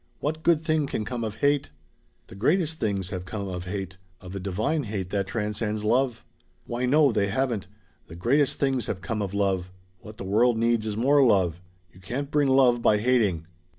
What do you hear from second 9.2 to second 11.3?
of love. What the world needs is more